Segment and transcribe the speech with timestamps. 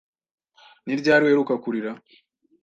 [0.83, 1.91] Ni ryari uheruka kurira?